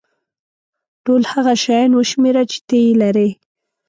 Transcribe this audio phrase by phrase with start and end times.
[1.05, 3.29] ټول هغه شیان وشمېره چې ته یې لرې.